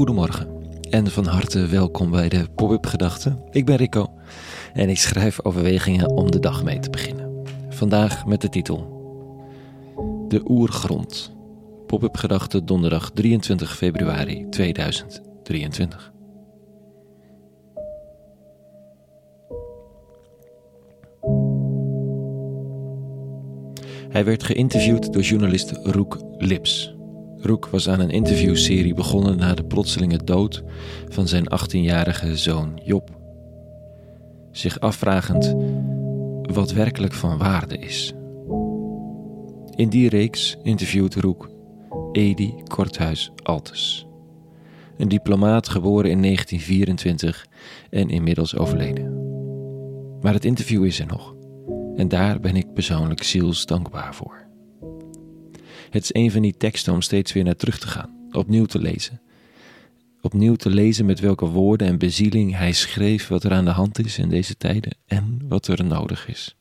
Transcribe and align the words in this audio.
Goedemorgen 0.00 0.48
en 0.90 1.06
van 1.06 1.26
harte 1.26 1.66
welkom 1.66 2.10
bij 2.10 2.28
de 2.28 2.48
Pop-up 2.54 2.86
Gedachten. 2.86 3.42
Ik 3.50 3.64
ben 3.64 3.76
Rico 3.76 4.12
en 4.72 4.88
ik 4.88 4.98
schrijf 4.98 5.44
overwegingen 5.44 6.10
om 6.10 6.30
de 6.30 6.38
dag 6.38 6.64
mee 6.64 6.78
te 6.78 6.90
beginnen. 6.90 7.42
Vandaag 7.68 8.26
met 8.26 8.40
de 8.40 8.48
titel 8.48 8.78
De 10.28 10.42
Oergrond. 10.48 11.32
Pop-up 11.86 12.16
Gedachten 12.16 12.66
donderdag 12.66 13.10
23 13.10 13.76
februari 13.76 14.48
2023. 14.48 16.12
Hij 24.08 24.24
werd 24.24 24.42
geïnterviewd 24.42 25.12
door 25.12 25.22
journalist 25.22 25.70
Roek 25.82 26.18
Lips. 26.38 26.98
Roek 27.42 27.66
was 27.66 27.88
aan 27.88 28.00
een 28.00 28.10
interviewserie 28.10 28.94
begonnen 28.94 29.36
na 29.36 29.54
de 29.54 29.64
plotselinge 29.64 30.24
dood 30.24 30.62
van 31.08 31.28
zijn 31.28 31.44
18-jarige 31.44 32.36
zoon 32.36 32.80
Job. 32.84 33.10
Zich 34.50 34.80
afvragend 34.80 35.54
wat 36.42 36.72
werkelijk 36.72 37.12
van 37.12 37.38
waarde 37.38 37.78
is. 37.78 38.12
In 39.74 39.88
die 39.88 40.08
reeks 40.08 40.56
interviewt 40.62 41.14
Roek 41.14 41.50
Edi 42.12 42.54
Korthuis 42.64 43.30
Altes. 43.42 44.06
Een 44.96 45.08
diplomaat 45.08 45.68
geboren 45.68 46.10
in 46.10 46.22
1924 46.22 47.46
en 47.90 48.08
inmiddels 48.08 48.56
overleden. 48.56 49.18
Maar 50.20 50.32
het 50.32 50.44
interview 50.44 50.84
is 50.84 51.00
er 51.00 51.06
nog. 51.06 51.34
En 51.96 52.08
daar 52.08 52.40
ben 52.40 52.56
ik 52.56 52.72
persoonlijk 52.72 53.22
ziels 53.22 53.66
dankbaar 53.66 54.14
voor. 54.14 54.49
Het 55.90 56.02
is 56.02 56.14
een 56.14 56.30
van 56.30 56.42
die 56.42 56.56
teksten 56.56 56.92
om 56.92 57.02
steeds 57.02 57.32
weer 57.32 57.44
naar 57.44 57.56
terug 57.56 57.78
te 57.78 57.86
gaan, 57.86 58.28
opnieuw 58.30 58.64
te 58.64 58.78
lezen. 58.78 59.20
Opnieuw 60.20 60.54
te 60.54 60.70
lezen 60.70 61.06
met 61.06 61.20
welke 61.20 61.46
woorden 61.46 61.86
en 61.86 61.98
bezieling 61.98 62.56
hij 62.56 62.72
schreef 62.72 63.28
wat 63.28 63.44
er 63.44 63.52
aan 63.52 63.64
de 63.64 63.70
hand 63.70 63.98
is 63.98 64.18
in 64.18 64.28
deze 64.28 64.56
tijden 64.56 64.96
en 65.06 65.40
wat 65.48 65.66
er 65.66 65.84
nodig 65.84 66.28
is. 66.28 66.56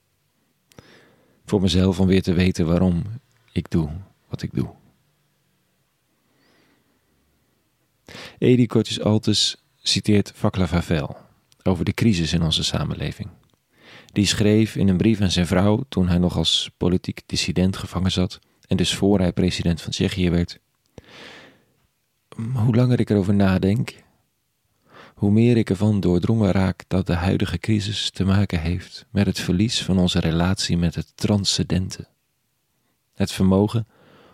Voor 1.45 1.61
mezelf 1.61 1.99
om 1.99 2.07
weer 2.07 2.21
te 2.21 2.33
weten 2.33 2.65
waarom 2.65 3.03
ik 3.51 3.71
doe 3.71 3.89
wat 4.27 4.41
ik 4.41 4.53
doe. 4.53 4.69
Edi 8.37 8.67
Kortjes 8.67 9.01
Altes 9.01 9.63
citeert 9.81 10.31
Vaclav 10.35 10.71
Havel 10.71 11.17
over 11.63 11.85
de 11.85 11.93
crisis 11.93 12.33
in 12.33 12.41
onze 12.41 12.63
samenleving. 12.63 13.29
Die 14.11 14.25
schreef 14.25 14.75
in 14.75 14.87
een 14.87 14.97
brief 14.97 15.21
aan 15.21 15.31
zijn 15.31 15.47
vrouw 15.47 15.83
toen 15.89 16.07
hij 16.07 16.17
nog 16.17 16.37
als 16.37 16.69
politiek 16.77 17.21
dissident 17.25 17.77
gevangen 17.77 18.11
zat 18.11 18.39
en 18.69 18.77
dus 18.77 18.95
voor 18.95 19.19
hij 19.19 19.33
president 19.33 19.81
van 19.81 19.91
Tsjechië 19.91 20.29
werd. 20.29 20.59
Hoe 22.53 22.75
langer 22.75 22.99
ik 22.99 23.09
erover 23.09 23.33
nadenk, 23.33 23.95
hoe 25.15 25.31
meer 25.31 25.57
ik 25.57 25.69
ervan 25.69 25.99
doordrongen 25.99 26.51
raak 26.51 26.83
dat 26.87 27.07
de 27.07 27.13
huidige 27.13 27.57
crisis 27.57 28.09
te 28.09 28.23
maken 28.23 28.61
heeft 28.61 29.05
met 29.11 29.25
het 29.25 29.39
verlies 29.39 29.83
van 29.83 29.97
onze 29.97 30.19
relatie 30.19 30.77
met 30.77 30.95
het 30.95 31.17
transcendente. 31.17 32.07
Het 33.13 33.31
vermogen 33.31 33.87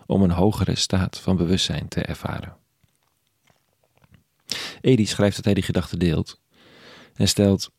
om 0.06 0.22
een 0.22 0.30
hogere 0.30 0.74
staat 0.74 1.18
van 1.18 1.36
bewustzijn 1.36 1.88
te 1.88 2.02
ervaren. 2.02 2.56
Edi 4.80 5.06
schrijft 5.06 5.36
dat 5.36 5.44
hij 5.44 5.54
die 5.54 5.62
gedachte 5.62 5.96
deelt 5.96 6.40
en 7.14 7.28
stelt: 7.28 7.70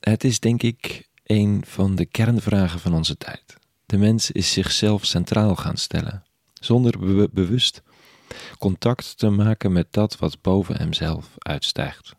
Het 0.00 0.24
is 0.24 0.40
denk 0.40 0.62
ik 0.62 1.08
een 1.24 1.64
van 1.66 1.94
de 1.94 2.06
kernvragen 2.06 2.80
van 2.80 2.94
onze 2.94 3.16
tijd. 3.16 3.60
De 3.92 3.98
mens 3.98 4.30
is 4.30 4.52
zichzelf 4.52 5.04
centraal 5.04 5.56
gaan 5.56 5.76
stellen, 5.76 6.22
zonder 6.52 7.28
bewust 7.32 7.82
contact 8.58 9.18
te 9.18 9.28
maken 9.28 9.72
met 9.72 9.86
dat 9.90 10.18
wat 10.18 10.40
boven 10.40 10.76
hemzelf 10.76 11.34
uitstijgt. 11.38 12.14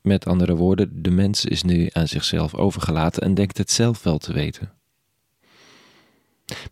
Met 0.00 0.26
andere 0.26 0.56
woorden, 0.56 1.02
de 1.02 1.10
mens 1.10 1.44
is 1.44 1.62
nu 1.62 1.88
aan 1.92 2.08
zichzelf 2.08 2.54
overgelaten 2.54 3.22
en 3.22 3.34
denkt 3.34 3.58
het 3.58 3.70
zelf 3.70 4.02
wel 4.02 4.18
te 4.18 4.32
weten. 4.32 4.72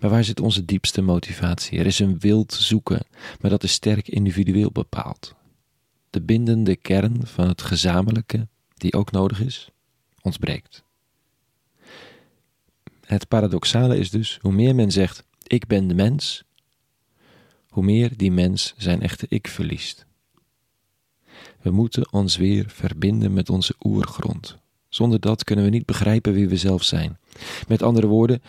Maar 0.00 0.10
waar 0.10 0.24
zit 0.24 0.40
onze 0.40 0.64
diepste 0.64 1.02
motivatie? 1.02 1.78
Er 1.78 1.86
is 1.86 1.98
een 1.98 2.18
wild 2.18 2.52
zoeken, 2.52 3.06
maar 3.40 3.50
dat 3.50 3.62
is 3.62 3.72
sterk 3.72 4.08
individueel 4.08 4.70
bepaald. 4.72 5.34
De 6.10 6.22
bindende 6.22 6.76
kern 6.76 7.26
van 7.26 7.48
het 7.48 7.62
gezamenlijke, 7.62 8.48
die 8.74 8.94
ook 8.94 9.10
nodig 9.10 9.40
is, 9.40 9.70
ontbreekt. 10.20 10.84
Het 13.12 13.28
paradoxale 13.28 13.98
is 13.98 14.10
dus, 14.10 14.38
hoe 14.40 14.52
meer 14.52 14.74
men 14.74 14.90
zegt, 14.90 15.24
ik 15.42 15.66
ben 15.66 15.88
de 15.88 15.94
mens, 15.94 16.44
hoe 17.68 17.84
meer 17.84 18.16
die 18.16 18.32
mens 18.32 18.74
zijn 18.76 19.02
echte 19.02 19.26
ik 19.28 19.48
verliest. 19.48 20.06
We 21.60 21.70
moeten 21.70 22.12
ons 22.12 22.36
weer 22.36 22.64
verbinden 22.68 23.32
met 23.32 23.50
onze 23.50 23.74
oergrond. 23.84 24.58
Zonder 24.88 25.20
dat 25.20 25.44
kunnen 25.44 25.64
we 25.64 25.70
niet 25.70 25.86
begrijpen 25.86 26.32
wie 26.32 26.48
we 26.48 26.56
zelf 26.56 26.82
zijn. 26.82 27.18
Met 27.68 27.82
andere 27.82 28.06
woorden, 28.06 28.42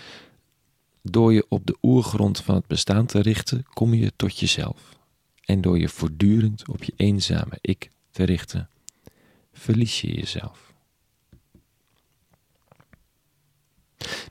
door 1.02 1.34
je 1.34 1.46
op 1.50 1.66
de 1.66 1.78
oergrond 1.81 2.41
van 2.41 2.56
het 2.56 2.68
bestaan 2.68 3.06
te 3.06 3.19
richten, 3.22 3.66
kom 3.73 3.94
je 3.94 4.12
tot 4.16 4.40
jezelf. 4.40 4.97
En 5.46 5.62
door 5.62 5.79
je 5.79 5.90
voortdurend 5.90 6.68
op 6.68 6.84
je 6.84 6.94
eenzame 6.96 7.57
ik 7.62 7.90
te 8.12 8.23
richten, 8.23 8.69
verlies 9.53 10.02
je 10.02 10.13
jezelf. 10.13 10.72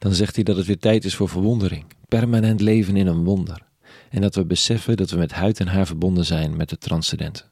Dan 0.03 0.15
zegt 0.15 0.35
hij 0.35 0.45
dat 0.45 0.57
het 0.57 0.67
weer 0.67 0.79
tijd 0.79 1.05
is 1.05 1.15
voor 1.15 1.29
verwondering, 1.29 1.85
permanent 2.09 2.61
leven 2.61 2.97
in 2.97 3.07
een 3.07 3.25
wonder, 3.25 3.67
en 4.11 4.21
dat 4.21 4.35
we 4.35 4.45
beseffen 4.45 4.97
dat 4.97 5.11
we 5.11 5.17
met 5.17 5.33
huid 5.33 5.61
en 5.61 5.67
haar 5.67 5.87
verbonden 5.87 6.25
zijn 6.25 6.57
met 6.57 6.71
het 6.71 6.81
transcendente. 6.81 7.45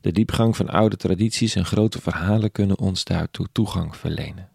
De 0.00 0.12
diepgang 0.12 0.56
van 0.56 0.68
oude 0.68 0.96
tradities 0.96 1.54
en 1.54 1.64
grote 1.64 2.00
verhalen 2.00 2.52
kunnen 2.52 2.78
ons 2.78 3.04
daartoe 3.04 3.46
toegang 3.52 3.96
verlenen. 3.96 4.48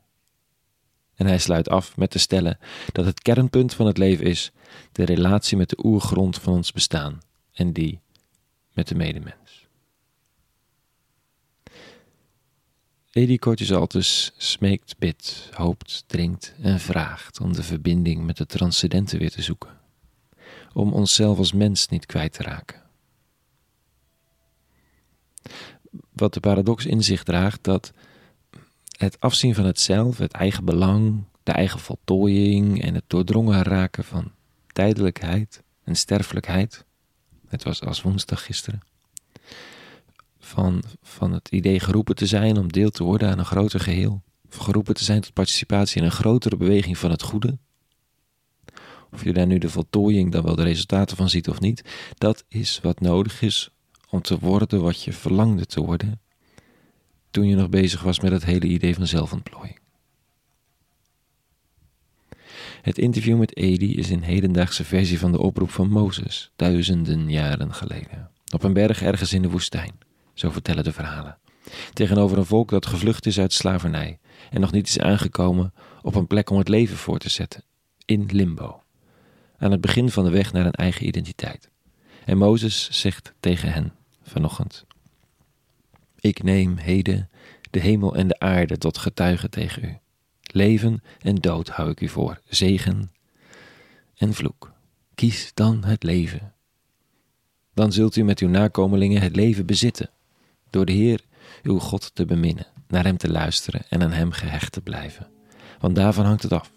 En 1.16 1.26
hij 1.26 1.40
sluit 1.40 1.70
af 1.70 1.98
met 1.98 2.10
te 2.10 2.20
stellen 2.20 2.58
dat 2.92 3.06
het 3.06 3.22
kernpunt 3.22 3.74
van 3.74 3.86
het 3.86 3.98
leven 3.98 4.26
is 4.26 4.52
de 4.92 5.04
relatie 5.04 5.58
met 5.58 5.70
de 5.70 5.86
oergrond 5.86 6.38
van 6.38 6.54
ons 6.54 6.72
bestaan 6.72 7.20
en 7.54 7.74
die 7.74 8.00
met 8.74 8.88
de 8.88 8.96
medemens. 8.96 9.59
Edi 13.20 13.40
Cortisaltus 13.40 14.32
smeekt, 14.38 14.98
bidt, 14.98 15.50
hoopt, 15.54 16.04
drinkt 16.08 16.54
en 16.62 16.80
vraagt 16.80 17.40
om 17.40 17.54
de 17.54 17.64
verbinding 17.64 18.26
met 18.26 18.38
het 18.38 18.50
transcendente 18.50 19.18
weer 19.18 19.32
te 19.32 19.42
zoeken, 19.42 19.70
om 20.74 20.94
onszelf 20.94 21.38
als 21.38 21.54
mens 21.54 21.88
niet 21.88 22.06
kwijt 22.06 22.34
te 22.34 22.44
raken. 22.44 22.82
Wat 26.14 26.34
de 26.34 26.40
paradox 26.40 26.86
in 26.86 27.04
zich 27.04 27.24
draagt 27.24 27.64
dat 27.64 27.94
het 28.98 29.20
afzien 29.20 29.56
van 29.56 29.66
het 29.66 29.80
zelf, 29.80 30.18
het 30.18 30.34
eigen 30.34 30.66
belang, 30.66 31.24
de 31.44 31.52
eigen 31.52 31.80
voltooiing 31.80 32.82
en 32.82 32.94
het 32.94 33.06
doordrongen 33.08 33.64
raken 33.64 34.04
van 34.04 34.32
tijdelijkheid 34.68 35.64
en 35.84 35.96
sterfelijkheid, 35.96 36.86
het 37.48 37.64
was 37.64 37.82
als 37.82 38.02
woensdag 38.02 38.46
gisteren, 38.46 38.82
van, 40.50 40.84
van 41.02 41.32
het 41.32 41.50
idee 41.50 41.80
geroepen 41.80 42.16
te 42.16 42.26
zijn 42.26 42.58
om 42.58 42.72
deel 42.72 42.90
te 42.90 43.04
worden 43.04 43.30
aan 43.30 43.40
een 43.40 43.46
groter 43.46 43.80
geheel. 43.80 44.24
Of 44.50 44.56
geroepen 44.56 44.94
te 44.94 45.04
zijn 45.04 45.22
tot 45.22 45.34
participatie 45.34 45.98
in 45.98 46.04
een 46.04 46.12
grotere 46.12 46.58
beweging 46.58 46.98
van 46.98 47.12
het 47.12 47.22
goede. 47.22 47.58
Of 49.12 49.24
je 49.24 49.34
daar 49.34 49.48
nu 49.48 49.58
de 49.58 49.70
voltooiing 49.70 50.32
dan 50.32 50.44
wel 50.44 50.56
de 50.56 50.64
resultaten 50.64 51.18
van 51.18 51.30
ziet 51.30 51.50
of 51.50 51.60
niet, 51.60 51.84
dat 52.18 52.46
is 52.48 52.80
wat 52.82 53.00
nodig 53.00 53.42
is 53.42 53.70
om 54.10 54.22
te 54.22 54.40
worden 54.40 54.82
wat 54.82 55.04
je 55.04 55.14
verlangde 55.14 55.66
te 55.66 55.82
worden 55.82 56.22
toen 57.32 57.48
je 57.48 57.56
nog 57.56 57.70
bezig 57.70 58.04
was 58.04 58.20
met 58.20 58.32
het 58.32 58.46
hele 58.46 58.66
idee 58.66 58.96
van 58.96 59.08
zelfontplooiing. 59.08 59.80
Het 62.82 62.98
interview 62.98 63.38
met 63.38 63.58
Edi 63.58 63.96
is 63.96 64.10
een 64.10 64.24
hedendaagse 64.24 64.84
versie 64.84 65.20
van 65.20 65.32
de 65.32 65.40
oproep 65.40 65.70
van 65.70 65.90
Mozes, 65.90 66.52
duizenden 66.56 67.30
jaren 67.30 67.74
geleden, 67.74 68.32
op 68.54 68.64
een 68.64 68.74
berg 68.74 69.02
ergens 69.02 69.34
in 69.34 69.42
de 69.42 69.50
woestijn 69.50 70.08
zo 70.40 70.50
vertellen 70.50 70.84
de 70.84 70.94
verhalen. 70.94 71.38
Tegenover 71.94 72.38
een 72.38 72.46
volk 72.46 72.70
dat 72.70 72.86
gevlucht 72.86 73.26
is 73.26 73.40
uit 73.40 73.54
slavernij 73.54 74.20
en 74.50 74.62
nog 74.62 74.72
niet 74.72 74.88
is 74.88 75.00
aangekomen 75.00 75.74
op 76.02 76.16
een 76.16 76.28
plek 76.28 76.50
om 76.50 76.58
het 76.58 76.68
leven 76.68 76.98
voor 76.98 77.18
te 77.18 77.30
zetten, 77.30 77.64
in 78.06 78.30
limbo, 78.32 78.82
aan 79.58 79.72
het 79.72 79.82
begin 79.82 80.10
van 80.10 80.24
de 80.24 80.30
weg 80.30 80.54
naar 80.54 80.66
een 80.66 80.72
eigen 80.72 81.08
identiteit. 81.08 81.70
En 82.26 82.38
Mozes 82.38 82.90
zegt 82.92 83.34
tegen 83.40 83.74
hen 83.74 83.94
vanochtend: 84.24 84.86
Ik 86.20 86.44
neem 86.44 86.78
heden 86.78 87.30
de 87.70 87.80
hemel 87.80 88.16
en 88.16 88.28
de 88.28 88.40
aarde 88.40 88.78
tot 88.78 88.98
getuige 88.98 89.50
tegen 89.50 89.84
u. 89.84 89.98
Leven 90.42 91.04
en 91.22 91.36
dood 91.36 91.70
hou 91.70 91.90
ik 91.90 92.02
u 92.02 92.08
voor, 92.08 92.42
zegen 92.48 93.12
en 94.16 94.34
vloek. 94.34 94.72
Kies 95.16 95.52
dan 95.54 95.84
het 95.84 96.04
leven. 96.04 96.54
Dan 97.74 97.92
zult 97.92 98.16
u 98.16 98.24
met 98.24 98.40
uw 98.40 98.50
nakomelingen 98.50 99.22
het 99.22 99.36
leven 99.36 99.66
bezitten 99.66 100.10
door 100.70 100.86
de 100.86 100.92
Heer 100.92 101.22
uw 101.64 101.80
God 101.80 102.16
te 102.16 102.26
beminnen, 102.26 102.68
naar 102.88 103.04
Hem 103.04 103.18
te 103.18 103.32
luisteren 103.32 103.82
en 103.90 104.04
aan 104.04 104.12
Hem 104.12 104.32
gehecht 104.32 104.72
te 104.72 104.82
blijven. 104.82 105.28
Want 105.80 105.96
daarvan 105.96 106.26
hangt 106.26 106.44
het 106.44 106.54
af 106.54 106.72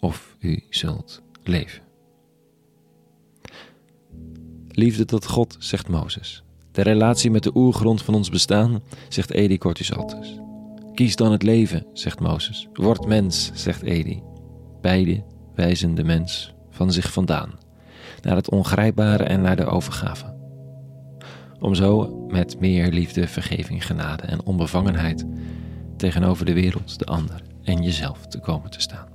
of 0.00 0.36
u 0.40 0.64
zult 0.70 1.22
leven. 1.42 1.82
Liefde 4.68 5.04
tot 5.04 5.26
God, 5.26 5.56
zegt 5.58 5.88
Mozes. 5.88 6.42
De 6.72 6.82
relatie 6.82 7.30
met 7.30 7.42
de 7.42 7.50
oergrond 7.54 8.02
van 8.02 8.14
ons 8.14 8.30
bestaan, 8.30 8.82
zegt 9.08 9.30
Edi 9.30 9.58
Cortusaltus. 9.58 10.38
Kies 10.94 11.16
dan 11.16 11.32
het 11.32 11.42
leven, 11.42 11.86
zegt 11.92 12.20
Mozes. 12.20 12.68
Word 12.72 13.06
mens, 13.06 13.50
zegt 13.54 13.82
Edi. 13.82 14.22
Beide 14.80 15.24
wijzen 15.54 15.94
de 15.94 16.04
mens 16.04 16.54
van 16.70 16.92
zich 16.92 17.12
vandaan, 17.12 17.58
naar 18.22 18.36
het 18.36 18.50
ongrijpbare 18.50 19.24
en 19.24 19.40
naar 19.40 19.56
de 19.56 19.66
overgave. 19.66 20.37
Om 21.60 21.74
zo 21.74 22.16
met 22.28 22.60
meer 22.60 22.92
liefde, 22.92 23.28
vergeving, 23.28 23.86
genade 23.86 24.22
en 24.22 24.44
onbevangenheid 24.44 25.26
tegenover 25.96 26.44
de 26.44 26.52
wereld, 26.52 26.98
de 26.98 27.04
ander 27.04 27.42
en 27.62 27.82
jezelf 27.82 28.26
te 28.26 28.38
komen 28.38 28.70
te 28.70 28.80
staan. 28.80 29.06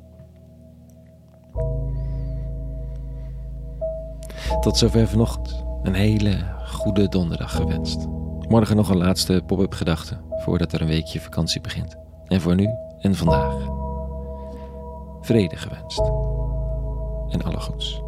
Tot 4.62 4.78
zover 4.78 5.08
vanochtend. 5.08 5.64
Een 5.84 5.94
hele 5.94 6.38
goede 6.66 7.10
donderdag 7.10 7.56
gewenst. 7.56 8.08
Morgen 8.48 8.76
nog 8.76 8.90
een 8.90 8.98
laatste 8.98 9.44
pop-up 9.46 9.74
gedachte 9.74 10.18
voordat 10.30 10.74
er 10.74 10.82
een 10.82 10.88
weekje 10.88 11.20
vakantie 11.20 11.62
begint. 11.62 11.96
En 12.28 12.42
voor 12.42 12.56
nu 12.56 12.70
en 13.00 13.16
vandaag. 13.16 13.56
Vrede 15.22 15.56
gewenst. 15.56 16.00
En 17.30 17.44
alle 17.44 17.60
goeds. 17.60 18.02